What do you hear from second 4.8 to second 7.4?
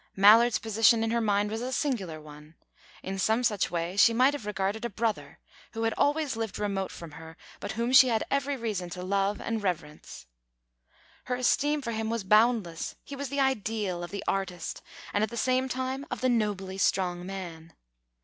a brother who had always lived remote from her,